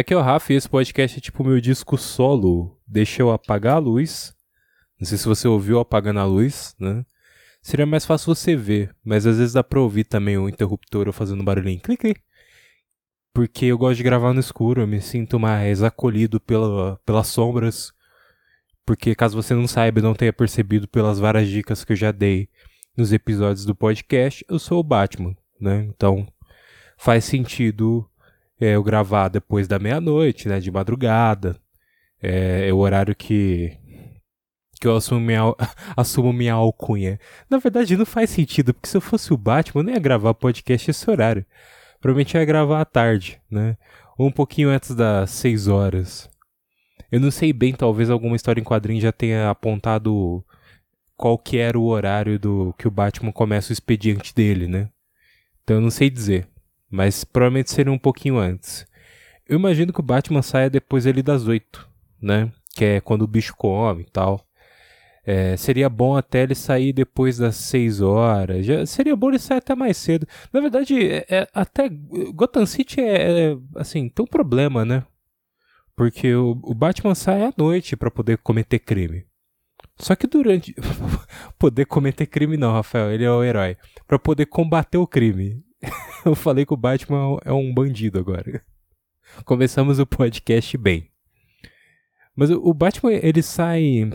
[0.00, 2.74] Aqui é o Rafa e esse podcast é tipo meu disco solo.
[2.88, 4.34] Deixa eu apagar a luz.
[4.98, 7.04] Não sei se você ouviu apagando a luz, né?
[7.60, 11.44] Seria mais fácil você ver, mas às vezes dá pra ouvir também o interruptor fazendo
[11.44, 11.82] barulhinho.
[11.82, 12.14] Clique.
[13.34, 17.92] Porque eu gosto de gravar no escuro, eu me sinto mais acolhido pela, pelas sombras.
[18.86, 22.10] Porque caso você não saiba e não tenha percebido pelas várias dicas que eu já
[22.10, 22.48] dei
[22.96, 25.90] nos episódios do podcast, eu sou o Batman, né?
[25.94, 26.26] Então
[26.96, 28.10] faz sentido
[28.60, 30.60] é, eu gravar depois da meia-noite, né?
[30.60, 31.56] De madrugada.
[32.22, 33.78] É, é, o horário que,
[34.80, 35.42] que eu assumo minha,
[35.96, 37.18] assumo minha alcunha.
[37.48, 40.34] Na verdade, não faz sentido, porque se eu fosse o Batman, eu não ia gravar
[40.34, 41.46] podcast esse horário.
[42.00, 43.76] Provavelmente ia gravar à tarde, né?
[44.18, 46.28] Ou um pouquinho antes das 6 horas.
[47.10, 50.44] Eu não sei bem, talvez alguma história em quadrinho já tenha apontado
[51.16, 54.90] qual que era o horário do que o Batman começa o expediente dele, né?
[55.62, 56.49] Então eu não sei dizer
[56.90, 58.86] mas provavelmente seria um pouquinho antes.
[59.48, 61.88] Eu imagino que o Batman saia depois ali das 8,
[62.20, 62.52] né?
[62.74, 64.46] Que é quando o bicho come e tal.
[65.24, 68.64] É, seria bom até ele sair depois das 6 horas.
[68.64, 70.26] Já, seria bom ele sair até mais cedo.
[70.52, 71.88] Na verdade, é, é, até
[72.34, 75.04] Gotham City é, é, assim, tem um problema, né?
[75.94, 79.26] Porque o, o Batman sai à noite para poder cometer crime.
[79.98, 80.74] Só que durante.
[81.58, 83.76] poder cometer crime, não, Rafael, ele é o herói.
[84.06, 85.62] Para poder combater o crime.
[86.24, 88.64] eu falei que o Batman é um bandido agora.
[89.44, 91.10] Começamos o podcast bem.
[92.34, 94.10] Mas o Batman, ele sai.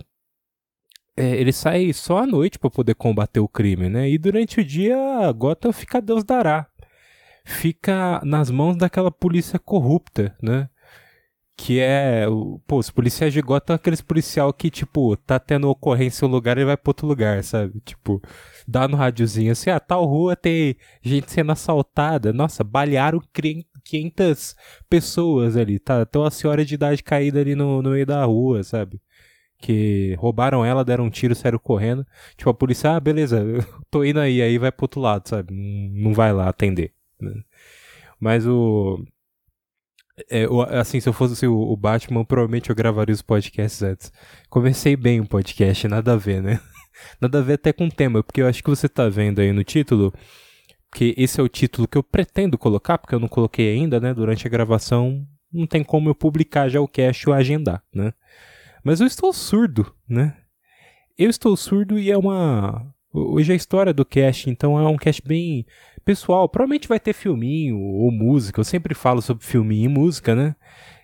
[1.17, 4.09] É, ele sai só à noite para poder combater o crime, né?
[4.09, 6.67] E durante o dia, Gotham fica Deus dará.
[7.45, 10.69] Fica nas mãos daquela polícia corrupta, né?
[11.57, 12.25] Que é.
[12.67, 16.57] Pô, os policiais de Gotham aqueles policial que, tipo, tá tendo ocorrência em um lugar
[16.57, 17.79] e vai pra outro lugar, sabe?
[17.85, 18.21] Tipo,
[18.67, 22.33] dá no rádiozinho assim, ah, tal rua tem gente sendo assaltada.
[22.33, 23.21] Nossa, balearam
[23.83, 24.55] 500
[24.89, 26.05] pessoas ali, tá?
[26.05, 28.99] Tem uma senhora de idade caída ali no, no meio da rua, sabe?
[29.57, 32.05] Que roubaram ela, deram um tiro, saíram correndo.
[32.37, 33.41] Tipo, a polícia, ah, beleza,
[33.89, 35.53] tô indo aí, aí vai pro outro lado, sabe?
[35.53, 36.93] Não vai lá atender.
[37.19, 37.33] Né?
[38.19, 39.05] Mas o.
[40.29, 40.45] É,
[40.79, 44.11] assim, se eu fosse o Batman, provavelmente eu gravaria os podcasts antes.
[44.49, 46.59] Comecei bem o podcast, nada a ver, né?
[47.19, 49.51] Nada a ver até com o tema, porque eu acho que você está vendo aí
[49.51, 50.13] no título,
[50.93, 54.13] que esse é o título que eu pretendo colocar, porque eu não coloquei ainda, né?
[54.13, 58.13] Durante a gravação, não tem como eu publicar já o cast ou agendar, né?
[58.81, 60.37] Mas eu estou surdo, né?
[61.17, 62.93] Eu estou surdo e é uma.
[63.11, 65.65] Hoje é a história do cast, então é um cast bem
[66.05, 66.47] pessoal.
[66.47, 68.59] Provavelmente vai ter filminho ou música.
[68.59, 70.55] Eu sempre falo sobre filminho e música, né?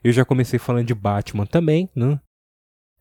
[0.04, 2.20] Eu já comecei falando de Batman também, né?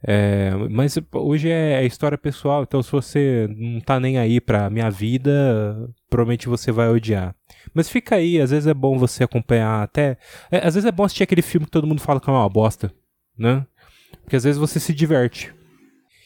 [0.02, 4.90] É, mas hoje é história pessoal, então se você não tá nem aí pra minha
[4.90, 5.30] vida,
[6.08, 7.34] provavelmente você vai odiar.
[7.74, 10.16] Mas fica aí, às vezes é bom você acompanhar até.
[10.50, 12.48] É, às vezes é bom assistir aquele filme que todo mundo fala que é uma
[12.48, 12.90] bosta,
[13.38, 13.66] né?
[14.22, 15.54] Porque às vezes você se diverte.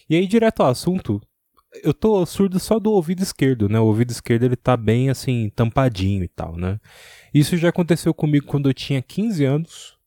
[0.09, 1.21] E aí, direto ao assunto,
[1.83, 3.79] eu tô surdo só do ouvido esquerdo, né?
[3.81, 6.79] O ouvido esquerdo ele tá bem assim, tampadinho e tal, né?
[7.33, 9.99] Isso já aconteceu comigo quando eu tinha 15 anos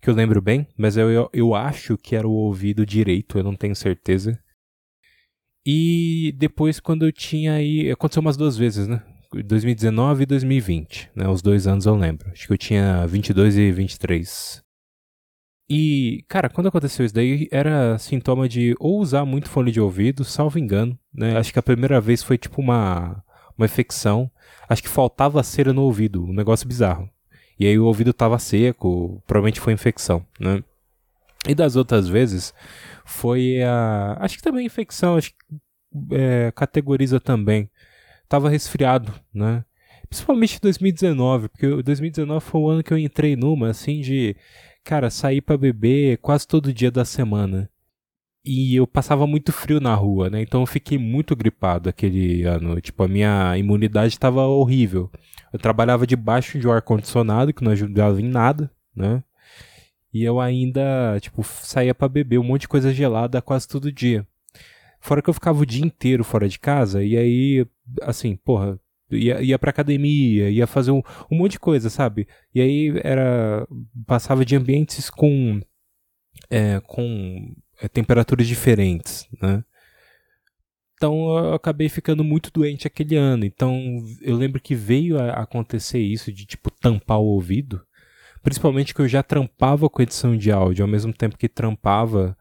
[0.00, 3.44] que eu lembro bem, mas eu, eu, eu acho que era o ouvido direito, eu
[3.44, 4.38] não tenho certeza.
[5.66, 7.90] E depois, quando eu tinha aí.
[7.90, 9.02] Aconteceu umas duas vezes, né?
[9.44, 11.28] 2019 e 2020, né?
[11.28, 12.30] Os dois anos eu lembro.
[12.30, 14.62] Acho que eu tinha 22 e 23.
[15.70, 20.24] E, cara, quando aconteceu isso daí, era sintoma de ou usar muito fone de ouvido,
[20.24, 21.36] salvo engano, né?
[21.36, 23.22] Acho que a primeira vez foi tipo uma,
[23.56, 24.30] uma infecção.
[24.66, 27.10] Acho que faltava cera no ouvido, um negócio bizarro.
[27.60, 30.62] E aí o ouvido estava seco, provavelmente foi infecção, né?
[31.46, 32.54] E das outras vezes
[33.04, 34.16] foi a.
[34.20, 37.68] Acho que também infecção, acho que é, categoriza também.
[38.28, 39.64] Tava resfriado, né?
[40.08, 44.34] Principalmente em 2019, porque 2019 foi o ano que eu entrei numa, assim, de,
[44.88, 47.68] cara, sair para beber quase todo dia da semana.
[48.42, 50.40] E eu passava muito frio na rua, né?
[50.40, 52.80] Então eu fiquei muito gripado aquele ano.
[52.80, 55.10] Tipo, a minha imunidade estava horrível.
[55.52, 59.22] Eu trabalhava debaixo de um ar-condicionado, que não ajudava em nada, né?
[60.10, 64.26] E eu ainda, tipo, saía para beber um monte de coisa gelada quase todo dia.
[65.00, 67.66] Fora que eu ficava o dia inteiro fora de casa, e aí,
[68.00, 68.80] assim, porra,
[69.10, 72.26] ia, ia pra academia, ia fazer um, um monte de coisa, sabe?
[72.54, 73.66] E aí era.
[74.06, 75.60] passava de ambientes com.
[76.50, 79.64] É, com é, temperaturas diferentes, né?
[80.94, 83.44] Então eu acabei ficando muito doente aquele ano.
[83.44, 87.80] Então eu lembro que veio a acontecer isso de tipo tampar o ouvido,
[88.42, 92.36] principalmente que eu já trampava com edição de áudio ao mesmo tempo que trampava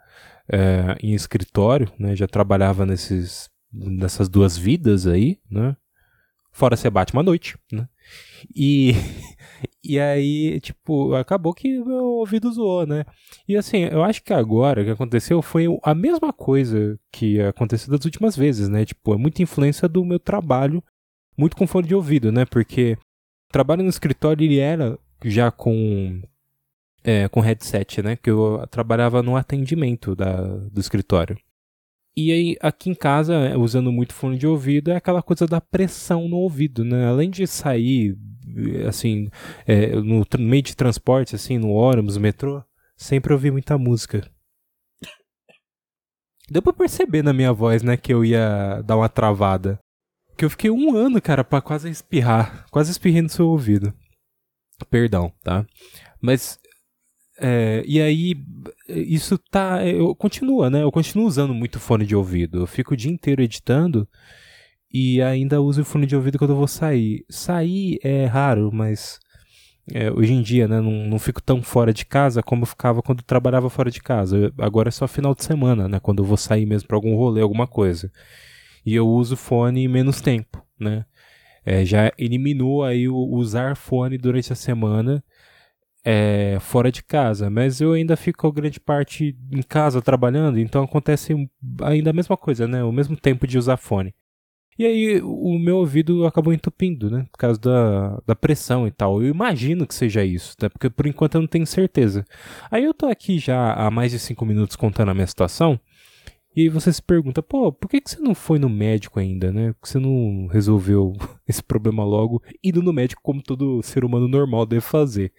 [0.52, 2.16] é, em escritório, né?
[2.16, 5.76] Já trabalhava nesses nessas duas vidas aí, né?
[6.58, 7.88] Fora ser Batman à noite, né?
[8.56, 8.94] E,
[9.84, 13.06] e aí, tipo, acabou que meu ouvido zoou, né?
[13.48, 17.92] E assim, eu acho que agora o que aconteceu foi a mesma coisa que aconteceu
[17.92, 18.84] das últimas vezes, né?
[18.86, 20.84] Tipo, é muita influência do meu trabalho,
[21.38, 22.44] muito com fone de ouvido, né?
[22.44, 22.98] Porque
[23.50, 26.24] o trabalho no escritório ele era já com
[27.04, 28.16] é, com headset, né?
[28.16, 31.38] Que eu trabalhava no atendimento da, do escritório.
[32.20, 36.28] E aí, aqui em casa, usando muito fone de ouvido, é aquela coisa da pressão
[36.28, 37.06] no ouvido, né?
[37.06, 38.18] Além de sair,
[38.88, 39.30] assim,
[39.68, 42.64] é, no meio de transporte, assim, no ônibus, metrô,
[42.96, 44.28] sempre ouvi muita música.
[46.50, 49.78] Deu pra perceber na minha voz, né, que eu ia dar uma travada.
[50.36, 52.66] Que eu fiquei um ano, cara, pra quase espirrar.
[52.72, 53.94] Quase espirrei no seu ouvido.
[54.90, 55.68] Perdão, tá?
[56.20, 56.60] Mas
[57.40, 58.36] é, e aí,
[58.88, 59.86] isso tá.
[59.86, 60.84] Eu, continua, né?
[60.84, 62.60] Eu continuo usando muito fone de ouvido.
[62.60, 64.08] Eu fico o dia inteiro editando
[64.92, 67.26] e ainda uso o fone de ouvido quando eu vou sair.
[67.30, 69.20] Sair é raro, mas
[69.94, 70.82] é, hoje em dia, né?
[70.82, 74.02] Não, não fico tão fora de casa como eu ficava quando eu trabalhava fora de
[74.02, 74.38] casa.
[74.38, 76.00] Eu, agora é só final de semana, né?
[76.00, 78.12] Quando eu vou sair mesmo para algum rolê, alguma coisa.
[78.86, 81.06] E eu uso fone menos tempo, né?
[81.66, 85.24] É, já eliminou aí o usar fone durante a semana
[86.10, 91.36] é, fora de casa, mas eu ainda fico grande parte em casa trabalhando, então acontece
[91.84, 92.82] ainda a mesma coisa, né?
[92.82, 94.16] O mesmo tempo de usar fone.
[94.80, 97.28] E aí o meu ouvido acabou entupindo, né?
[97.30, 99.22] Por causa da, da pressão e tal.
[99.22, 100.70] Eu imagino que seja isso, né?
[100.70, 102.24] Porque por enquanto eu não tenho certeza.
[102.72, 105.78] Aí eu tô aqui já há mais de cinco minutos contando a minha situação.
[106.56, 109.52] E aí você se pergunta, pô, por que, que você não foi no médico ainda,
[109.52, 109.74] né?
[109.74, 111.14] Por que você não resolveu
[111.46, 115.34] esse problema logo indo no médico como todo ser humano normal deve fazer?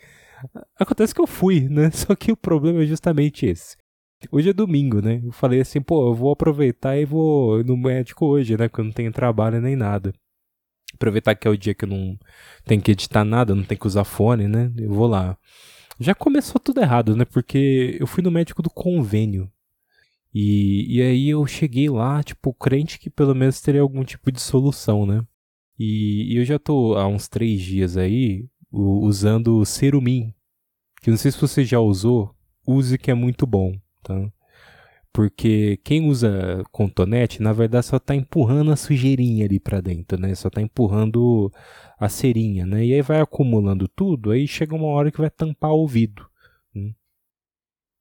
[0.79, 1.91] Acontece que eu fui, né?
[1.93, 3.77] Só que o problema é justamente esse.
[4.33, 5.21] Hoje é domingo, né?
[5.25, 8.69] Eu falei assim, pô, eu vou aproveitar e vou no médico hoje, né?
[8.69, 10.13] Porque eu não tenho trabalho nem nada.
[10.95, 12.19] Aproveitar que é o dia que eu não
[12.65, 14.73] tenho que editar nada, não tenho que usar fone, né?
[14.77, 15.39] Eu vou lá.
[16.01, 17.25] Já começou tudo errado, né?
[17.25, 19.51] Porque eu fui no médico do convênio.
[20.35, 24.41] E, e aí eu cheguei lá, tipo, crente que pelo menos teria algum tipo de
[24.41, 25.25] solução, né?
[25.79, 30.33] E, e eu já tô há uns três dias aí usando o Cerumin,
[31.01, 32.35] que não sei se você já usou,
[32.67, 34.31] use que é muito bom, tá?
[35.13, 40.35] Porque quem usa contonete, na verdade, só está empurrando a sujeirinha ali para dentro, né?
[40.35, 41.53] Só está empurrando
[41.99, 42.85] a cerinha, né?
[42.85, 46.25] E aí vai acumulando tudo, aí chega uma hora que vai tampar o ouvido.
[46.75, 46.93] Né?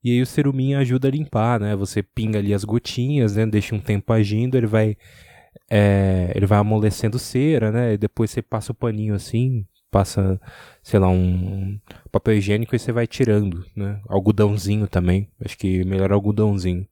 [0.03, 1.75] E aí o cerumin ajuda a limpar, né?
[1.75, 3.45] Você pinga ali as gotinhas, né?
[3.45, 4.95] Deixa um tempo agindo, ele vai
[5.69, 7.93] é, ele vai amolecendo cera, né?
[7.93, 10.39] E depois você passa o paninho assim, passa,
[10.83, 11.79] sei lá, um
[12.11, 13.99] papel higiênico e você vai tirando, né?
[14.07, 15.29] Algodãozinho também.
[15.43, 16.87] Acho que melhor algodãozinho.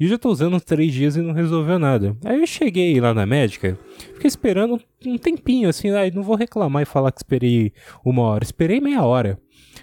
[0.00, 2.16] E eu já tô usando três dias e não resolveu nada.
[2.24, 3.76] Aí eu cheguei lá na médica,
[4.14, 7.72] fiquei esperando um tempinho, assim, aí não vou reclamar e falar que esperei
[8.04, 8.44] uma hora.
[8.44, 9.40] Esperei meia hora.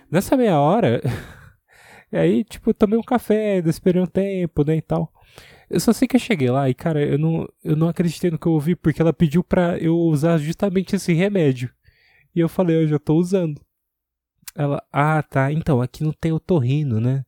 [0.10, 1.02] Nessa meia hora,
[2.14, 5.12] aí, tipo, tomei um café, esperei um tempo, né, e tal.
[5.70, 8.40] Eu só sei que eu cheguei lá e, cara, eu não, eu não acreditei no
[8.40, 11.70] que eu ouvi, porque ela pediu pra eu usar justamente esse remédio.
[12.36, 13.62] E eu falei, eu já tô usando.
[14.56, 15.52] Ela, ah, tá.
[15.52, 17.26] Então, aqui não tem o torrino, né?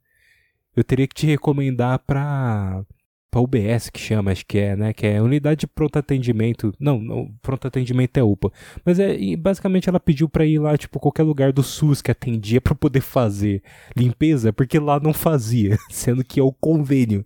[0.75, 2.85] Eu teria que te recomendar pra,
[3.31, 4.93] pra UBS, que chama, acho que é, né?
[4.93, 6.73] Que é Unidade de Pronto Atendimento.
[6.79, 8.51] Não, não Pronto Atendimento é UPA.
[8.85, 12.61] Mas é, basicamente ela pediu pra ir lá, tipo, qualquer lugar do SUS que atendia
[12.61, 13.63] pra poder fazer
[13.95, 17.25] limpeza, porque lá não fazia, sendo que é o convênio.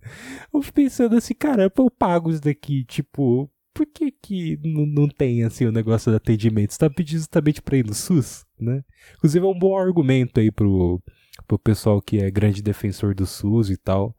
[0.52, 5.64] Eu pensando assim, caramba, eu pago isso daqui, tipo, por que que não tem, assim,
[5.64, 6.72] o negócio do atendimento?
[6.72, 8.82] Você tá pedindo justamente pra ir no SUS, né?
[9.16, 11.02] Inclusive é um bom argumento aí pro,
[11.46, 14.14] pro pessoal que é grande defensor do SUS e tal,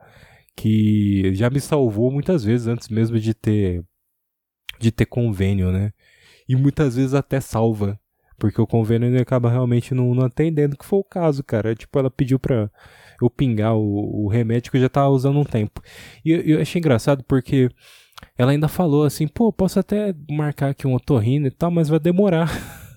[0.56, 3.84] que já me salvou muitas vezes antes mesmo de ter
[4.80, 5.94] de ter convênio, né?
[6.48, 8.00] E muitas vezes até salva,
[8.38, 11.76] porque o convênio ele acaba realmente não, não atendendo, que foi o caso, cara.
[11.76, 12.70] Tipo, ela pediu pra
[13.22, 15.82] eu pingar o, o remédio que eu já tava usando um tempo.
[16.26, 17.70] E eu, eu achei engraçado porque
[18.38, 22.00] ela ainda falou assim, pô, posso até marcar aqui um otorrino e tal, mas vai
[22.00, 22.50] demorar.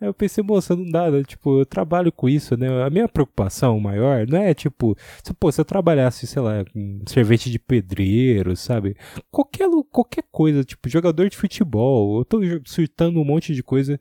[0.00, 1.22] Aí eu pensei, moça, não dá, né?
[1.22, 2.68] Tipo, eu trabalho com isso, né?
[2.82, 7.02] A minha preocupação maior não é, tipo, se, pô, se eu trabalhasse, sei lá, com
[7.06, 8.96] servente de pedreiro, sabe?
[9.30, 14.00] Qualquer, qualquer coisa, tipo, jogador de futebol, eu tô surtando um monte de coisa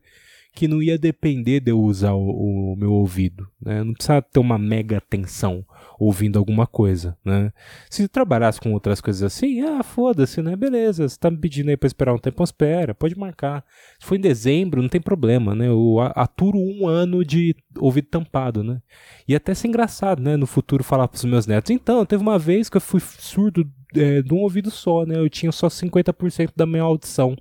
[0.54, 3.84] que não ia depender de eu usar o, o meu ouvido, né?
[3.84, 5.66] Não precisa ter uma mega atenção
[6.00, 7.52] ouvindo alguma coisa, né?
[7.90, 10.56] Se trabalhasse com outras coisas assim, ah, foda-se, né?
[10.56, 13.64] Beleza, você tá me pedindo aí pra esperar um tempo, espera, pode marcar.
[14.00, 15.68] Se for em dezembro, não tem problema, né?
[15.68, 18.82] Eu aturo um ano de ouvido tampado, né?
[19.28, 20.36] E até ser engraçado, né?
[20.36, 24.22] No futuro falar pros meus netos, então, teve uma vez que eu fui surdo é,
[24.22, 25.18] de um ouvido só, né?
[25.18, 27.36] Eu tinha só 50% da minha audição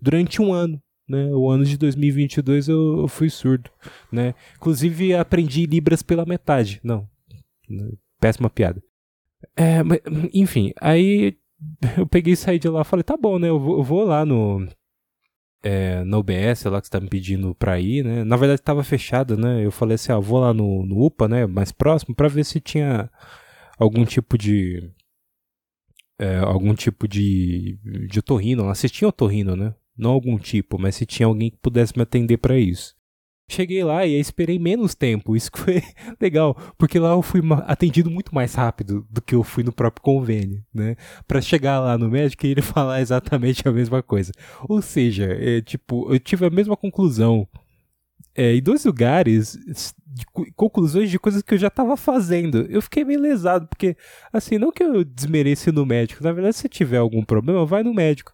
[0.00, 0.80] durante um ano.
[1.08, 1.26] Né?
[1.32, 3.70] O ano de 2022 eu, eu fui surdo,
[4.10, 4.34] né?
[4.56, 6.80] Inclusive aprendi Libras pela metade.
[6.82, 7.08] Não,
[8.20, 8.82] péssima piada.
[9.56, 10.00] É, mas,
[10.32, 11.36] enfim, aí
[11.96, 13.48] eu peguei e saí de lá falei, tá bom, né?
[13.48, 14.66] Eu vou, eu vou lá no.
[15.62, 18.22] É, na UBS lá que você tá me pedindo pra ir, né?
[18.22, 19.64] Na verdade tava fechada, né?
[19.64, 21.46] Eu falei assim, ah, vou lá no, no UPA, né?
[21.46, 23.10] Mais próximo, pra ver se tinha
[23.78, 24.90] algum tipo de.
[26.18, 27.78] É, algum tipo de.
[28.08, 28.64] de otorrino.
[28.64, 28.74] Lá.
[28.74, 29.74] Vocês tinham otorrino, né?
[29.96, 32.94] Não algum tipo, mas se tinha alguém que pudesse me atender para isso.
[33.46, 35.36] Cheguei lá e esperei menos tempo.
[35.36, 35.82] Isso foi
[36.20, 40.02] legal, porque lá eu fui atendido muito mais rápido do que eu fui no próprio
[40.02, 40.96] convênio, né?
[41.28, 44.32] Para chegar lá no médico e ele falar exatamente a mesma coisa.
[44.68, 47.46] Ou seja, é, tipo, eu tive a mesma conclusão
[48.34, 49.58] é, em dois lugares,
[50.06, 50.24] de
[50.56, 52.66] conclusões de coisas que eu já estava fazendo.
[52.70, 53.96] Eu fiquei meio lesado, porque,
[54.32, 57.94] assim, não que eu desmereci no médico, na verdade, se tiver algum problema, vai no
[57.94, 58.32] médico.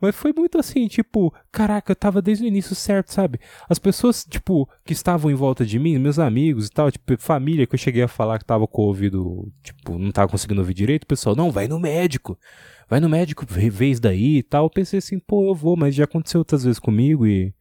[0.00, 3.38] Mas foi muito assim, tipo, caraca, eu tava desde o início certo, sabe?
[3.68, 7.66] As pessoas, tipo, que estavam em volta de mim, meus amigos e tal, tipo, família
[7.66, 10.74] que eu cheguei a falar que tava com o ouvido, tipo, não tava conseguindo ouvir
[10.74, 12.38] direito, o pessoal, não, vai no médico.
[12.88, 14.66] Vai no médico, vez daí e tal.
[14.66, 17.52] Eu pensei assim, pô, eu vou, mas já aconteceu outras vezes comigo e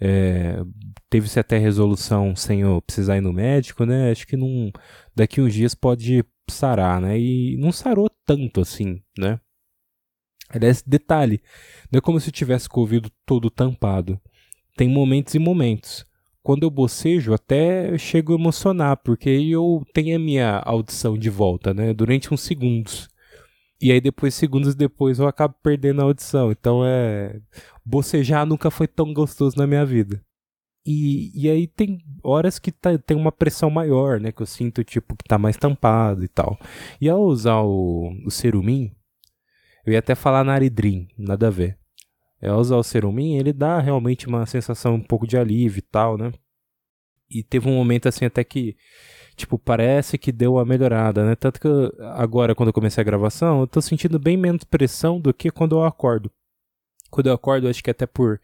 [0.00, 0.60] é,
[1.08, 4.10] teve-se até resolução sem eu precisar ir no médico, né?
[4.10, 4.72] Acho que não,
[5.14, 7.18] daqui uns dias pode sarar, né?
[7.18, 9.38] E não sarou tanto assim, né?
[10.52, 11.40] Aliás, detalhe,
[11.90, 14.20] não é como se eu tivesse com o ouvido todo tampado.
[14.76, 16.04] Tem momentos e momentos.
[16.42, 21.30] Quando eu bocejo, até chego a emocionar, porque aí eu tenho a minha audição de
[21.30, 21.94] volta, né?
[21.94, 23.08] Durante uns segundos.
[23.80, 26.50] E aí depois, segundos depois, eu acabo perdendo a audição.
[26.50, 27.40] Então é.
[27.84, 30.22] Bocejar nunca foi tão gostoso na minha vida.
[30.84, 34.32] E, e aí tem horas que tá, tem uma pressão maior, né?
[34.32, 36.58] Que eu sinto, tipo, que tá mais tampado e tal.
[37.00, 38.92] E ao usar o, o Cerumin,
[39.84, 41.78] eu ia até falar Naridrim, nada a ver.
[42.40, 46.18] É, usar o Serumin, ele dá realmente uma sensação um pouco de alívio e tal,
[46.18, 46.32] né?
[47.30, 48.76] E teve um momento assim até que,
[49.36, 51.34] tipo, parece que deu uma melhorada, né?
[51.36, 55.20] Tanto que eu, agora, quando eu comecei a gravação, eu tô sentindo bem menos pressão
[55.20, 56.30] do que quando eu acordo.
[57.10, 58.40] Quando eu acordo, acho que até por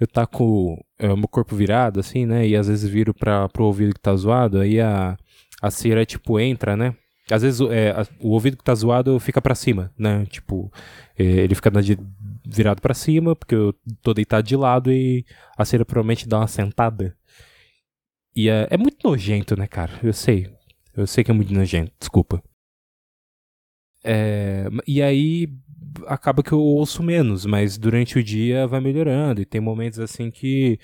[0.00, 2.46] eu tá com é, o meu corpo virado, assim, né?
[2.46, 5.16] E às vezes viro para pro ouvido que tá zoado, aí a,
[5.62, 6.96] a cera, tipo, entra, né?
[7.30, 10.26] Às vezes é, o ouvido que tá zoado fica para cima, né?
[10.26, 10.70] Tipo,
[11.18, 11.98] é, ele fica de,
[12.46, 15.24] virado para cima, porque eu tô deitado de lado e
[15.56, 17.16] a cera provavelmente dá uma sentada.
[18.36, 19.98] E é, é muito nojento, né, cara?
[20.02, 20.52] Eu sei.
[20.96, 22.42] Eu sei que é muito nojento, desculpa.
[24.04, 25.48] É, e aí
[26.06, 29.40] acaba que eu ouço menos, mas durante o dia vai melhorando.
[29.40, 30.78] E tem momentos assim que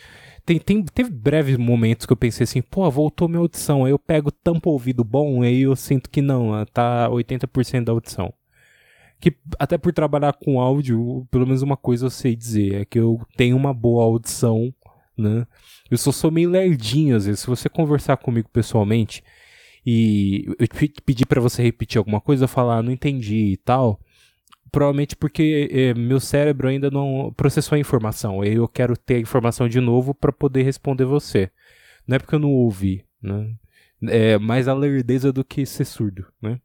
[0.44, 3.84] tem, tem, teve breves momentos que eu pensei assim, pô, voltou minha audição.
[3.84, 8.32] Aí eu pego tampa ouvido bom, aí eu sinto que não, tá 80% da audição.
[9.20, 12.98] Que até por trabalhar com áudio, pelo menos uma coisa eu sei dizer, é que
[12.98, 14.72] eu tenho uma boa audição,
[15.16, 15.46] né?
[15.90, 17.40] Eu só sou meio lerdinho às vezes.
[17.40, 19.22] Se você conversar comigo pessoalmente
[19.84, 20.66] e eu
[21.04, 24.00] pedir para você repetir alguma coisa, eu falar, ah, não entendi e tal
[24.70, 28.44] provavelmente porque é, meu cérebro ainda não processou a informação.
[28.44, 31.50] Eu quero ter a informação de novo para poder responder você.
[32.06, 33.54] Não é porque eu não ouvi, né?
[34.08, 36.60] É mais a lerdeza do que ser surdo, né?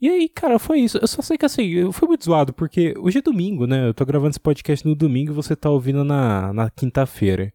[0.00, 0.98] E aí, cara, foi isso.
[0.98, 3.86] Eu só sei que assim, eu fui muito zoado, porque hoje é domingo, né?
[3.86, 7.52] Eu tô gravando esse podcast no domingo e você tá ouvindo na, na quinta-feira.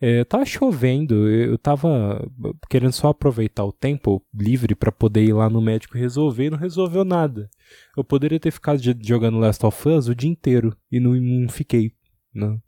[0.00, 2.24] É, tava chovendo, eu tava
[2.70, 6.58] querendo só aproveitar o tempo livre para poder ir lá no médico resolver e não
[6.58, 7.50] resolveu nada.
[7.96, 11.92] Eu poderia ter ficado jogando Last of Us o dia inteiro e não, não fiquei,
[12.32, 12.58] né?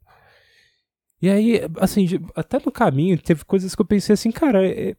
[1.22, 4.96] E aí, assim, até no caminho teve coisas que eu pensei assim, cara, é,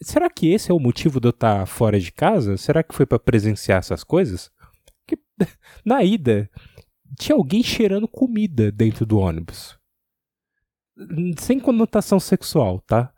[0.00, 2.56] será que esse é o motivo de eu estar tá fora de casa?
[2.56, 4.50] Será que foi para presenciar essas coisas?
[5.06, 5.18] Que
[5.84, 6.48] na ida
[7.18, 9.78] tinha alguém cheirando comida dentro do ônibus
[11.38, 13.10] sem conotação sexual, tá?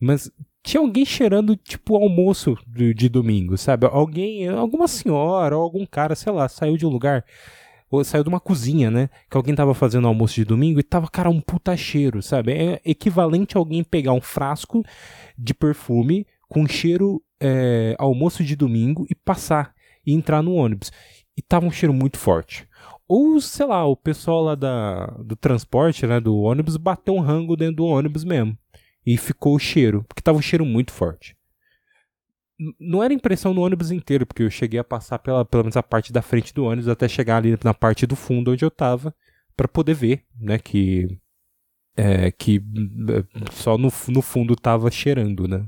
[0.00, 0.30] Mas
[0.62, 3.86] tinha alguém cheirando, tipo, almoço de, de domingo, sabe?
[3.86, 7.24] Alguém, alguma senhora ou algum cara, sei lá, saiu de um lugar
[8.02, 9.08] saiu de uma cozinha, né?
[9.30, 12.52] Que alguém tava fazendo almoço de domingo e tava, cara, um puta cheiro, sabe?
[12.52, 14.82] É equivalente a alguém pegar um frasco
[15.38, 19.72] de perfume com cheiro é, almoço de domingo e passar
[20.04, 20.90] e entrar no ônibus.
[21.36, 22.66] E tava um cheiro muito forte.
[23.16, 27.54] Ou, sei lá, o pessoal lá da, do transporte, né, do ônibus, bateu um rango
[27.56, 28.58] dentro do ônibus mesmo.
[29.06, 31.36] E ficou o cheiro, porque tava um cheiro muito forte.
[32.80, 35.82] Não era impressão no ônibus inteiro, porque eu cheguei a passar pela, pelo menos a
[35.82, 39.14] parte da frente do ônibus até chegar ali na parte do fundo onde eu tava,
[39.56, 41.16] para poder ver, né, que
[41.96, 45.64] é, que é, só no, no fundo tava cheirando, né.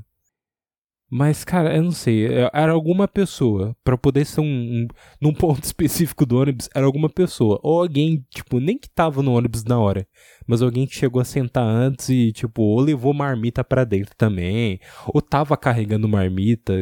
[1.09, 2.27] Mas, cara, eu não sei.
[2.27, 3.75] É, era alguma pessoa.
[3.83, 4.87] para poder ser um, um.
[5.21, 7.59] Num ponto específico do ônibus, era alguma pessoa.
[7.63, 10.05] Ou alguém, tipo, nem que tava no ônibus na hora.
[10.45, 14.79] Mas alguém que chegou a sentar antes e, tipo, ou levou marmita para dentro também.
[15.07, 16.73] Ou tava carregando marmita.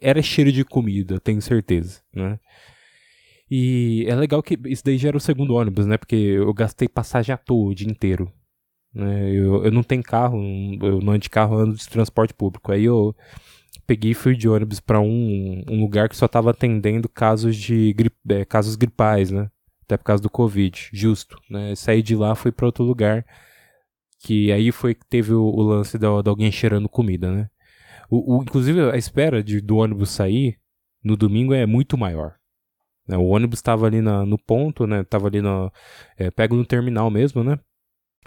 [0.00, 2.38] Era cheiro de comida, tenho certeza, né?
[3.50, 5.96] E é legal que isso daí já era o segundo ônibus, né?
[5.96, 8.32] Porque eu gastei passagem à toa o dia inteiro.
[8.94, 9.30] Né?
[9.30, 10.38] Eu, eu não tenho carro,
[10.82, 12.70] eu não ando de carro, eu ando de transporte público.
[12.72, 13.14] Aí eu
[13.86, 17.92] peguei e fui de ônibus para um, um lugar que só estava atendendo casos de
[17.92, 19.50] gripe, é, casos gripais, né?
[19.84, 21.38] Até por causa do Covid, justo.
[21.50, 21.74] Né?
[21.74, 23.24] Saí de lá, fui para outro lugar.
[24.18, 27.50] Que aí foi que teve o, o lance de alguém cheirando comida, né?
[28.10, 30.58] O, o, inclusive, a espera de, do ônibus sair
[31.02, 32.36] no domingo é muito maior.
[33.06, 33.16] Né?
[33.16, 35.04] O ônibus estava ali na, no ponto, né?
[35.04, 35.70] Tava ali no.
[36.16, 37.58] É, pego no terminal mesmo, né?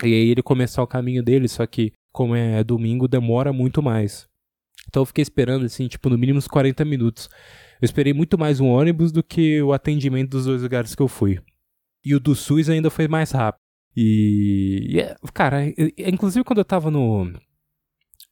[0.04, 4.30] E aí ele começar o caminho dele, só que, como é domingo, demora muito mais.
[4.88, 7.29] Então eu fiquei esperando, assim, tipo, no mínimo uns 40 minutos.
[7.82, 11.08] Eu esperei muito mais um ônibus do que o atendimento dos dois lugares que eu
[11.08, 11.39] fui.
[12.03, 13.62] E o do SUS ainda foi mais rápido.
[13.96, 15.63] E, é, cara,
[15.98, 17.32] inclusive quando eu tava no.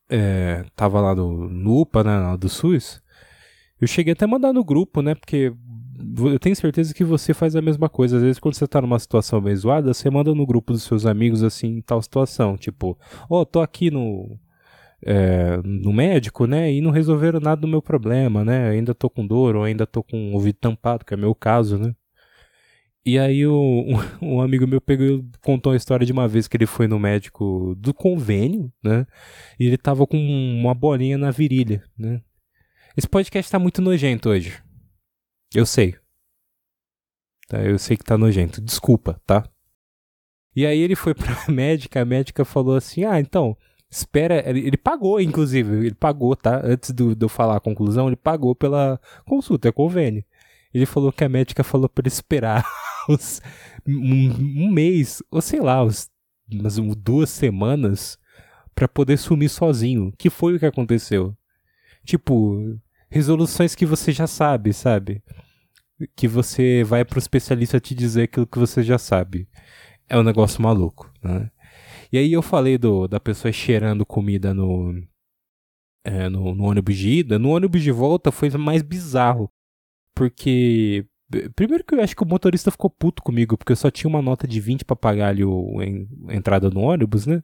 [0.07, 3.01] É, tava lá no, no UPA, né, do SUS,
[3.81, 5.51] eu cheguei até a mandar no grupo, né, porque
[6.31, 8.17] eu tenho certeza que você faz a mesma coisa.
[8.17, 11.05] Às vezes, quando você tá numa situação meio zoada, você manda no grupo dos seus
[11.05, 12.57] amigos assim, tal situação.
[12.57, 12.97] Tipo,
[13.29, 14.37] ó, oh, tô aqui no.
[15.07, 16.73] É, no médico, né?
[16.73, 18.69] E não resolveram nada do meu problema, né?
[18.69, 21.77] Ainda tô com dor, ou ainda tô com o ouvido tampado, que é meu caso,
[21.77, 21.93] né?
[23.05, 26.65] E aí um, um amigo meu pegou contou a história de uma vez que ele
[26.65, 29.05] foi no médico do convênio, né?
[29.59, 32.21] E ele tava com uma bolinha na virilha, né?
[32.97, 34.59] Esse podcast tá muito nojento hoje.
[35.53, 35.95] Eu sei.
[37.47, 38.59] Tá, eu sei que tá nojento.
[38.59, 39.47] Desculpa, tá?
[40.55, 43.55] E aí ele foi pra médica, a médica falou assim: ah, então,
[43.97, 44.43] espera.
[44.47, 46.61] Ele pagou, inclusive, ele pagou, tá?
[46.63, 50.23] Antes do, de eu falar a conclusão, ele pagou pela consulta, é convênio.
[50.73, 52.65] Ele falou que a médica falou para esperar
[53.09, 53.41] uns,
[53.87, 56.09] um, um, mês, ou sei lá, uns,
[56.51, 58.17] umas duas semanas
[58.73, 60.13] para poder sumir sozinho.
[60.17, 61.35] Que foi o que aconteceu?
[62.03, 62.77] Tipo,
[63.09, 65.23] resoluções que você já sabe, sabe?
[66.15, 69.47] que você vai pro especialista te dizer aquilo que você já sabe.
[70.09, 71.49] É um negócio maluco, né?
[72.15, 75.05] E aí eu falei do, da pessoa cheirando comida no,
[76.01, 77.37] é, no, no, ônibus de ida.
[77.37, 79.51] No ônibus de volta foi mais bizarro.
[80.15, 81.05] Porque.
[81.57, 84.21] Primeiro que eu acho que o motorista ficou puto comigo, porque eu só tinha uma
[84.21, 85.77] nota de 20 para pagar ali o,
[86.29, 87.43] a entrada no ônibus, né?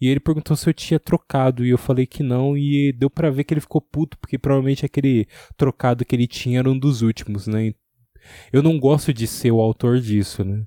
[0.00, 3.28] E ele perguntou se eu tinha trocado e eu falei que não e deu para
[3.28, 7.02] ver que ele ficou puto porque provavelmente aquele trocado que ele tinha era um dos
[7.02, 7.74] últimos, né?
[8.52, 10.64] Eu não gosto de ser o autor disso, né?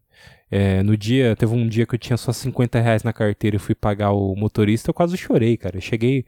[0.51, 3.59] É, no dia, teve um dia que eu tinha só 50 reais na carteira e
[3.59, 5.77] fui pagar o motorista, eu quase chorei, cara.
[5.77, 6.25] Eu cheguei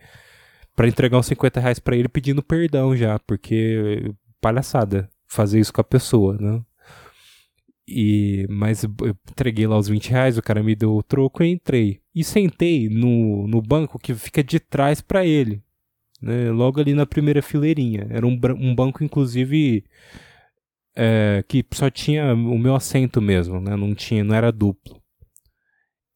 [0.75, 5.81] para entregar uns 50 reais pra ele pedindo perdão já, porque palhaçada fazer isso com
[5.81, 6.62] a pessoa, né?
[7.88, 8.91] E, mas eu
[9.29, 11.99] entreguei lá os 20 reais, o cara me deu o troco e entrei.
[12.15, 15.62] E sentei no, no banco que fica de trás para ele.
[16.21, 18.07] Né, logo ali na primeira fileirinha.
[18.10, 19.84] Era um, um banco, inclusive,
[20.95, 23.75] é, que só tinha o meu assento mesmo, né?
[23.75, 25.01] Não tinha, não era duplo.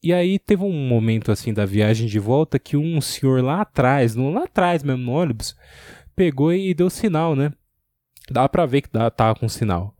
[0.04, 4.16] E aí teve um momento assim da viagem de volta que um senhor lá atrás,
[4.16, 5.56] no, lá atrás mesmo no ônibus,
[6.16, 7.52] pegou e deu sinal, né?
[8.30, 9.96] Dá pra ver que dá, tava com sinal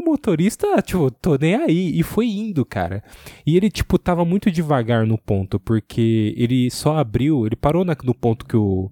[0.00, 1.98] o motorista, tipo, tô nem aí.
[1.98, 3.04] E foi indo, cara.
[3.46, 7.96] E ele, tipo, tava muito devagar no ponto, porque ele só abriu, ele parou na,
[8.02, 8.90] no ponto que o,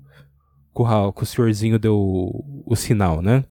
[0.75, 3.45] que o, que o senhorzinho deu o, o sinal, né?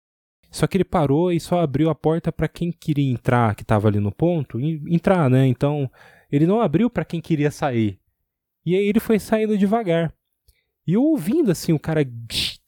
[0.57, 3.87] Só que ele parou e só abriu a porta para quem queria entrar, que tava
[3.87, 5.45] ali no ponto, entrar, né?
[5.45, 5.87] Então,
[6.31, 7.99] ele não abriu para quem queria sair.
[8.65, 10.11] E aí ele foi saindo devagar.
[10.87, 12.03] E eu ouvindo assim o cara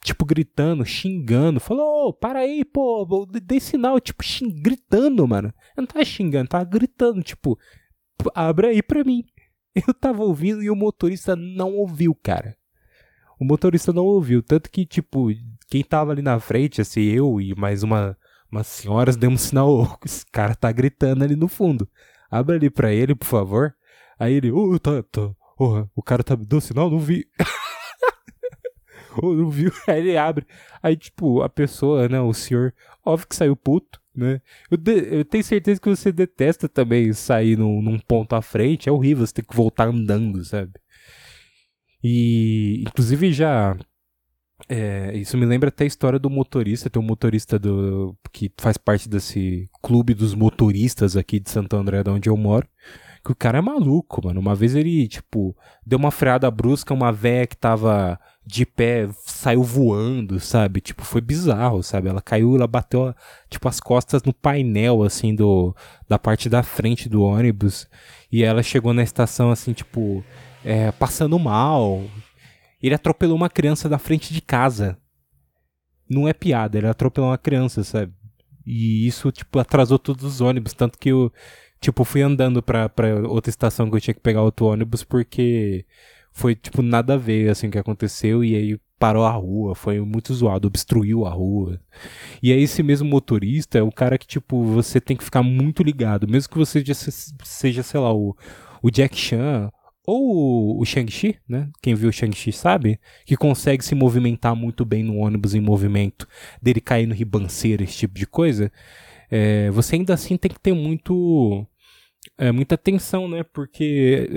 [0.04, 1.60] tipo, gritando, xingando.
[1.60, 5.52] Falou, oh, para aí, pô, dei sinal, tipo, xing, gritando, mano.
[5.76, 7.58] Eu não tava xingando, tava gritando, tipo,
[8.36, 9.24] abre aí pra mim.
[9.88, 12.56] Eu tava ouvindo e o motorista não ouviu, cara.
[13.40, 15.32] O motorista não ouviu, tanto que, tipo,
[15.70, 18.18] quem tava ali na frente, assim, eu e mais uma,
[18.52, 21.88] umas senhoras, demos um sinal, oh, esse cara tá gritando ali no fundo.
[22.30, 23.76] Abre ali pra ele, por favor.
[24.20, 27.28] Aí ele, oh, tá, tá, oh, o cara tá dando sinal, não vi.
[29.22, 29.72] não viu?
[29.88, 30.46] Aí ele abre.
[30.82, 32.74] Aí, tipo, a pessoa, né, o senhor,
[33.06, 34.42] óbvio que saiu puto, né?
[34.70, 38.90] Eu, de, eu tenho certeza que você detesta também sair num, num ponto à frente.
[38.90, 40.74] É horrível você ter que voltar andando, sabe?
[42.04, 43.78] E, inclusive, já
[44.68, 46.90] é, isso me lembra até a história do motorista.
[46.90, 52.04] Tem um motorista do, que faz parte desse clube dos motoristas aqui de Santo André,
[52.04, 52.68] de onde eu moro,
[53.24, 54.40] que o cara é maluco, mano.
[54.40, 59.64] Uma vez ele, tipo, deu uma freada brusca, uma véia que tava de pé saiu
[59.64, 60.82] voando, sabe?
[60.82, 62.10] Tipo, foi bizarro, sabe?
[62.10, 63.14] Ela caiu, ela bateu,
[63.50, 65.76] tipo, as costas no painel, assim, do,
[66.08, 67.88] da parte da frente do ônibus.
[68.32, 70.24] E ela chegou na estação, assim, tipo,
[70.64, 72.04] é, passando mal.
[72.82, 74.98] Ele atropelou uma criança da frente de casa.
[76.10, 78.14] Não é piada, ele atropelou uma criança, sabe?
[78.66, 80.74] E isso, tipo, atrasou todos os ônibus.
[80.74, 81.32] Tanto que eu,
[81.82, 85.86] tipo, fui andando pra, pra outra estação que eu tinha que pegar outro ônibus porque
[86.32, 88.44] foi, tipo, nada a ver, assim, que aconteceu.
[88.44, 91.80] E aí parou a rua, foi muito zoado, obstruiu a rua.
[92.44, 95.82] E aí esse mesmo motorista é o cara que, tipo, você tem que ficar muito
[95.82, 96.28] ligado.
[96.28, 96.84] Mesmo que você
[97.44, 98.36] seja, sei lá, o,
[98.82, 99.72] o Jack Chan
[100.06, 101.70] ou o Shang-Chi, né?
[101.82, 106.28] Quem viu o Shang-Chi sabe que consegue se movimentar muito bem no ônibus em movimento,
[106.62, 108.72] dele cair no ribanceiro, esse tipo de coisa.
[109.30, 111.66] É, você ainda assim tem que ter muito
[112.38, 113.44] é, muita atenção, né?
[113.44, 114.30] Porque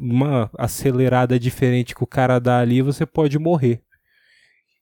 [0.00, 3.82] uma acelerada diferente que o cara dá ali, você pode morrer.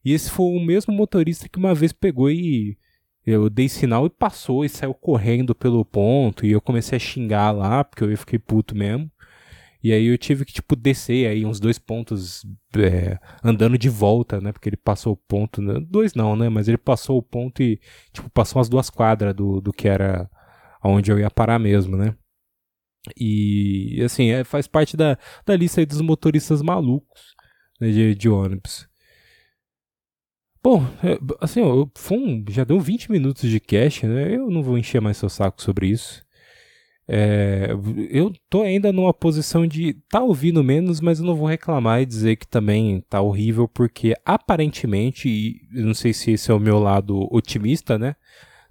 [0.05, 2.79] E esse foi o mesmo motorista que uma vez pegou e
[3.27, 7.51] eu dei sinal e passou e saiu correndo pelo ponto e eu comecei a xingar
[7.51, 9.11] lá, porque eu fiquei puto mesmo.
[9.83, 12.45] E aí eu tive que, tipo, descer aí uns dois pontos
[12.77, 14.53] é, andando de volta, né?
[14.53, 15.63] Porque ele passou o ponto.
[15.63, 15.79] Né?
[15.89, 16.49] Dois não, né?
[16.49, 17.81] Mas ele passou o ponto e,
[18.13, 20.29] tipo, passou as duas quadras do, do que era
[20.83, 22.15] onde eu ia parar mesmo, né?
[23.17, 27.35] E, assim, é, faz parte da, da lista aí dos motoristas malucos
[27.81, 28.89] né, de, de ônibus.
[30.63, 34.35] Bom, é, assim, um, já deu 20 minutos de cast, né?
[34.35, 36.25] Eu não vou encher mais seu saco sobre isso.
[37.11, 37.71] É,
[38.11, 42.07] eu tô ainda numa posição de tá ouvindo menos, mas eu não vou reclamar e
[42.07, 46.79] dizer que também tá horrível, porque aparentemente, e não sei se esse é o meu
[46.79, 48.15] lado otimista, né?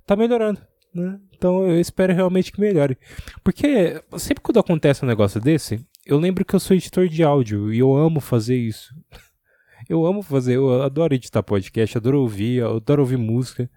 [0.06, 0.62] Tá melhorando,
[0.94, 1.20] né?
[1.36, 2.96] Então eu espero realmente que melhore.
[3.44, 7.74] Porque sempre quando acontece um negócio desse, eu lembro que eu sou editor de áudio
[7.74, 8.94] e eu amo fazer isso.
[9.90, 13.68] eu amo fazer, eu adoro editar podcast, adoro ouvir, adoro ouvir música.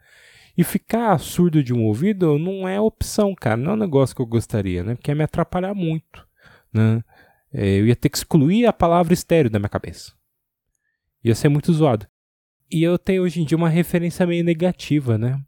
[0.57, 3.57] E ficar surdo de um ouvido não é opção, cara.
[3.57, 4.95] Não é um negócio que eu gostaria, né?
[4.95, 6.27] Porque ia me atrapalhar muito,
[6.73, 7.03] né?
[7.53, 10.13] É, eu ia ter que excluir a palavra estéreo da minha cabeça.
[11.25, 12.07] Ia ser muito zoado.
[12.71, 15.41] E eu tenho hoje em dia uma referência meio negativa, né?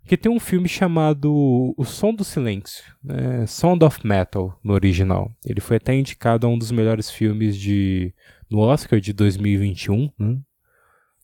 [0.00, 3.46] Porque tem um filme chamado O Som do Silêncio, né?
[3.46, 5.32] Sound of Metal, no original.
[5.44, 8.12] Ele foi até indicado a um dos melhores filmes de
[8.50, 10.38] no Oscar de 2021, né?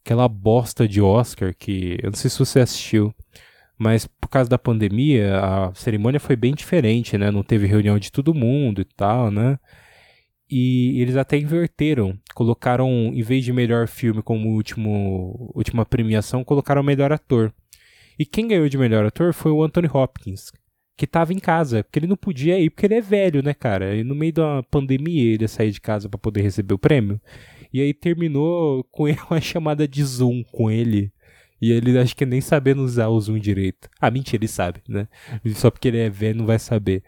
[0.04, 3.14] Aquela bosta de Oscar que eu não sei se você assistiu,
[3.78, 7.30] mas por causa da pandemia a cerimônia foi bem diferente, né?
[7.30, 9.58] Não teve reunião de todo mundo e tal, né?
[10.50, 16.82] E eles até inverteram, colocaram em vez de melhor filme como último última premiação, colocaram
[16.82, 17.52] melhor ator.
[18.18, 20.50] E quem ganhou de melhor ator foi o Anthony Hopkins,
[20.96, 23.94] que estava em casa, porque ele não podia ir porque ele é velho, né, cara?
[23.94, 27.20] E no meio da pandemia ele ia sair de casa para poder receber o prêmio.
[27.72, 31.12] E aí terminou com uma chamada de Zoom com ele.
[31.60, 33.88] E ele acho que nem sabendo usar o Zoom direito.
[34.00, 35.08] Ah, mentira, ele sabe, né?
[35.54, 37.02] Só porque ele é velho não vai saber.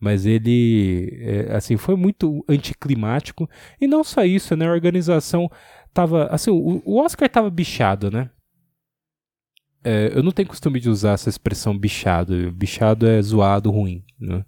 [0.00, 3.48] Mas ele, é, assim, foi muito anticlimático.
[3.80, 4.66] E não só isso, né?
[4.66, 5.48] A organização
[5.94, 6.26] tava.
[6.26, 8.28] Assim, o, o Oscar tava bichado, né?
[9.84, 12.50] É, eu não tenho costume de usar essa expressão bichado.
[12.50, 14.44] Bichado é zoado, ruim, né?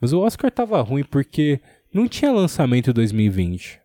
[0.00, 1.60] Mas o Oscar tava ruim porque
[1.92, 3.80] não tinha lançamento em 2020.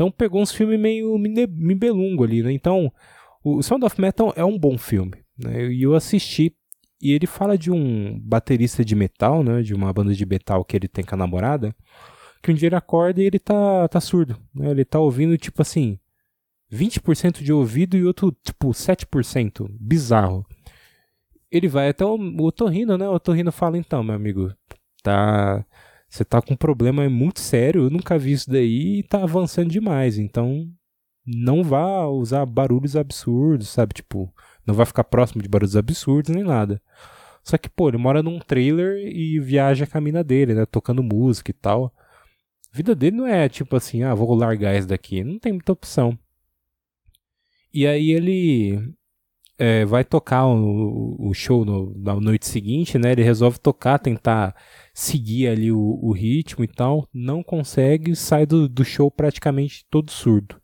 [0.00, 2.50] Então pegou uns filmes meio mibelungo ali, né?
[2.50, 2.90] Então,
[3.44, 5.70] o Sound of Metal é um bom filme, né?
[5.70, 6.56] E eu assisti
[7.02, 9.60] e ele fala de um baterista de metal, né?
[9.60, 11.76] De uma banda de metal que ele tem com a namorada,
[12.42, 14.70] que um dia ele acorda e ele tá, tá surdo, né?
[14.70, 15.98] Ele tá ouvindo, tipo assim,
[16.72, 19.68] 20% de ouvido e outro, tipo, 7%.
[19.78, 20.46] Bizarro.
[21.50, 23.06] Ele vai até o, o otorrino, né?
[23.06, 24.50] O otorrino fala, então, meu amigo,
[25.02, 25.62] tá
[26.10, 29.70] você tá com um problema muito sério, eu nunca vi isso daí e tá avançando
[29.70, 30.18] demais.
[30.18, 30.68] Então,
[31.24, 33.94] não vá usar barulhos absurdos, sabe?
[33.94, 34.34] Tipo,
[34.66, 36.82] não vai ficar próximo de barulhos absurdos nem nada.
[37.44, 40.66] Só que, pô, ele mora num trailer e viaja a caminha dele, né?
[40.66, 41.94] Tocando música e tal.
[42.72, 45.22] A vida dele não é tipo assim, ah, vou largar isso daqui.
[45.22, 46.18] Não tem muita opção.
[47.72, 48.92] E aí ele
[49.60, 53.12] é, vai tocar o, o show no, na noite seguinte, né?
[53.12, 54.56] Ele resolve tocar, tentar
[54.94, 60.10] seguir ali o, o ritmo e tal, não consegue, sai do, do show praticamente todo
[60.10, 60.56] surdo.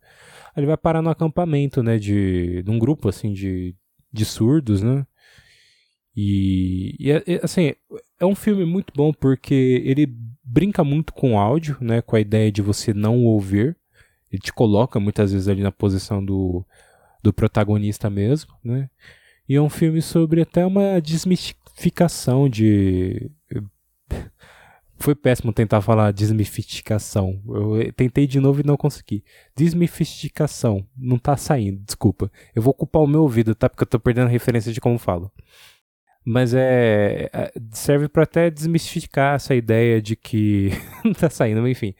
[0.55, 3.77] Aí ele vai parar no acampamento, né, de, de um grupo, assim, de,
[4.11, 5.07] de surdos, né,
[6.17, 7.75] e, e, assim,
[8.19, 10.07] é um filme muito bom porque ele
[10.43, 13.77] brinca muito com o áudio, né, com a ideia de você não ouvir,
[14.33, 16.65] ele te coloca muitas vezes ali na posição do,
[17.27, 18.89] do protagonista mesmo, né,
[19.49, 23.31] e é um filme sobre até uma desmistificação de
[24.99, 27.43] Foi péssimo tentar falar desmistificação.
[27.47, 29.23] Eu tentei de novo e não consegui.
[29.55, 30.87] Desmistificação.
[30.97, 32.31] Não tá saindo, desculpa.
[32.55, 33.69] Eu vou culpar o meu ouvido, tá?
[33.69, 35.31] Porque eu tô perdendo referência de como falo.
[36.25, 37.29] Mas é.
[37.33, 40.71] é serve para até desmistificar essa ideia de que.
[41.05, 41.95] não tá saindo, enfim.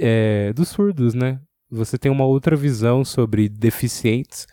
[0.00, 1.40] É, dos surdos, né?
[1.70, 4.46] Você tem uma outra visão sobre deficientes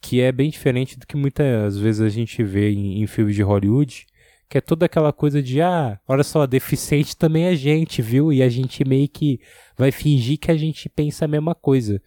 [0.00, 3.42] que é bem diferente do que muitas vezes a gente vê em, em filmes de
[3.42, 4.06] Hollywood
[4.50, 8.32] que é toda aquela coisa de, ah, olha só, deficiente também é gente, viu?
[8.32, 9.40] E a gente meio que
[9.78, 12.02] vai fingir que a gente pensa a mesma coisa.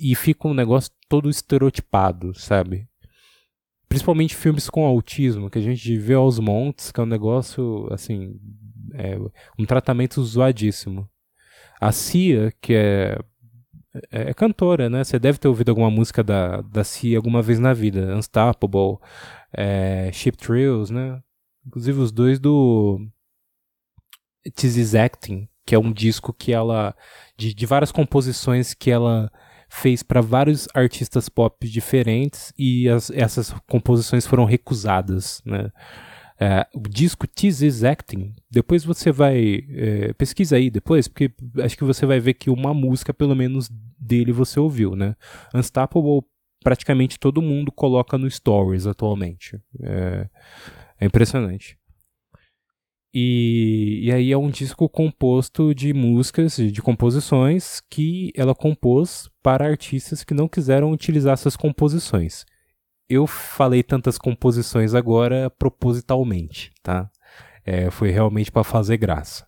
[0.00, 2.88] E fica um negócio todo estereotipado, sabe?
[3.88, 8.34] Principalmente filmes com autismo, que a gente vê aos montes, que é um negócio, assim,
[8.94, 9.16] é
[9.56, 11.08] um tratamento zoadíssimo.
[11.80, 13.16] A Cia, que é,
[14.10, 15.04] é, é cantora, né?
[15.04, 18.16] Você deve ter ouvido alguma música da, da Cia alguma vez na vida.
[18.16, 18.98] Unstoppable,
[19.52, 21.22] é, Ship Trails, né?
[21.66, 23.00] Inclusive os dois do
[24.44, 26.94] It Is Acting, que é um disco que ela.
[27.36, 29.30] de, de várias composições que ela
[29.68, 35.70] fez para vários artistas pop diferentes e as, essas composições foram recusadas, né?
[36.38, 39.64] É, o disco This Is Acting, depois você vai.
[39.68, 43.70] É, pesquisa aí depois, porque acho que você vai ver que uma música, pelo menos,
[43.98, 45.14] dele você ouviu, né?
[45.54, 46.22] Unstoppable,
[46.62, 49.60] praticamente todo mundo coloca no Stories atualmente.
[49.80, 50.28] É,
[51.00, 51.78] é impressionante.
[53.16, 59.64] E, e aí é um disco composto de músicas, de composições que ela compôs para
[59.64, 62.44] artistas que não quiseram utilizar essas composições.
[63.08, 67.10] Eu falei tantas composições agora propositalmente, tá?
[67.64, 69.46] É, foi realmente para fazer graça.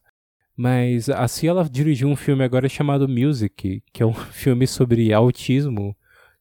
[0.57, 5.97] Mas assim ela dirigiu um filme agora chamado Music, que é um filme sobre autismo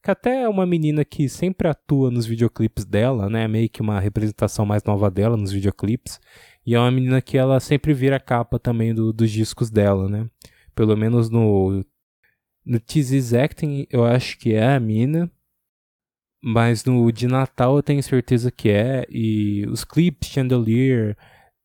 [0.05, 3.47] que até é uma menina que sempre atua nos videoclipes dela, né?
[3.47, 6.19] Meio que uma representação mais nova dela nos videoclipes.
[6.63, 10.29] E é uma menina que ela sempre vira capa também do, dos discos dela, né?
[10.75, 11.83] Pelo menos no.
[12.63, 15.31] No Teases Acting eu acho que é a mina.
[16.47, 19.03] Mas no de Natal eu tenho certeza que é.
[19.09, 21.17] E os clipes, Chandelier,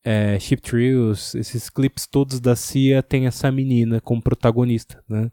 [0.03, 5.31] é, Ship Trios, esses clipes todos da Cia tem essa menina como protagonista, né?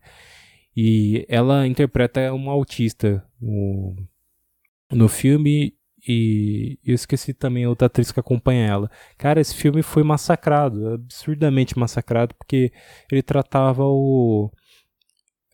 [0.76, 3.96] E ela interpreta uma autista no,
[4.92, 5.74] no filme
[6.08, 8.92] e eu esqueci também a outra atriz que acompanha ela.
[9.18, 12.72] Cara, esse filme foi massacrado, absurdamente massacrado, porque
[13.12, 14.52] ele tratava o.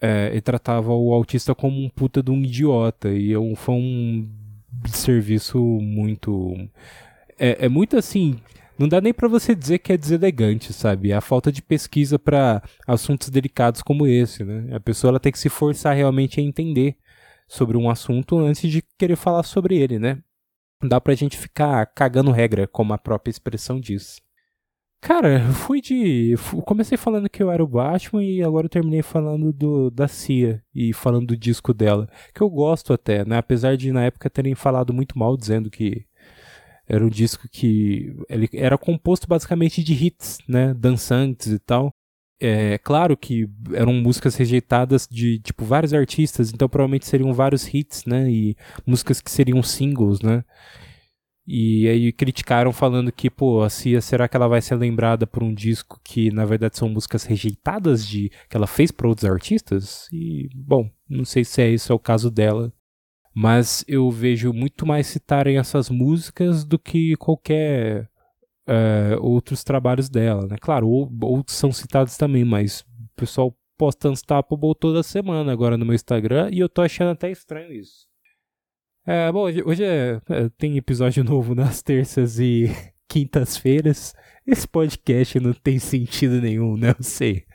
[0.06, 3.10] É, tratava o autista como um puta de um idiota.
[3.10, 4.30] E eu, foi um
[4.88, 6.56] serviço muito.
[7.40, 8.38] É, é muito assim
[8.78, 11.14] não dá nem para você dizer que é deselegante, sabe?
[11.14, 14.76] A falta de pesquisa para assuntos delicados como esse, né?
[14.76, 16.98] A pessoa ela tem que se forçar realmente a entender
[17.48, 20.24] sobre um assunto antes de querer falar sobre ele, né?
[20.82, 24.22] Não dá pra gente ficar cagando regra, como a própria expressão diz.
[25.04, 26.34] Cara, eu fui de.
[26.66, 30.64] Comecei falando que eu era o Batman e agora eu terminei falando do, da Cia
[30.74, 32.08] e falando do disco dela.
[32.34, 33.38] Que eu gosto até, né?
[33.38, 36.06] Apesar de na época terem falado muito mal, dizendo que
[36.88, 41.94] era um disco que ele era composto basicamente de hits, né, dançantes e tal.
[42.40, 48.06] É claro que eram músicas rejeitadas de tipo vários artistas, então provavelmente seriam vários hits,
[48.06, 50.44] né, e músicas que seriam singles, né.
[51.46, 55.44] E aí criticaram falando que, pô, a Cia, será que ela vai ser lembrada por
[55.44, 60.08] um disco que na verdade são músicas rejeitadas de que ela fez para outros artistas?
[60.12, 62.74] E bom, não sei se é esse é o caso dela
[63.34, 68.08] mas eu vejo muito mais citarem essas músicas do que qualquer
[68.68, 70.56] é, outros trabalhos dela, né?
[70.62, 75.86] Claro, ou, outros são citados também, mas o pessoal posta Unstoppable toda semana agora no
[75.86, 78.08] meu Instagram e eu tô achando até estranho isso.
[79.06, 82.72] É, bom, hoje, hoje é, é, tem episódio novo nas terças e
[83.08, 84.16] quintas-feiras.
[84.48, 86.96] Esse podcast não tem sentido nenhum, né?
[86.98, 87.46] Eu sei.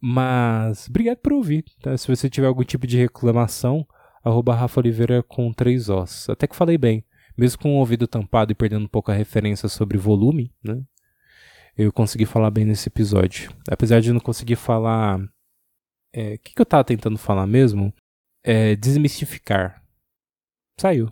[0.00, 1.64] Mas, obrigado por ouvir.
[1.80, 1.96] Tá?
[1.96, 3.86] Se você tiver algum tipo de reclamação,
[4.24, 6.28] arroba Rafa Oliveira com três Os.
[6.28, 7.04] Até que falei bem.
[7.36, 10.82] Mesmo com o ouvido tampado e perdendo um pouco a referência sobre volume, né?
[11.76, 13.52] Eu consegui falar bem nesse episódio.
[13.70, 15.20] Apesar de não conseguir falar.
[15.20, 15.28] O
[16.12, 17.94] é, que, que eu tava tentando falar mesmo?
[18.42, 19.84] É desmistificar.
[20.80, 21.10] Saiu.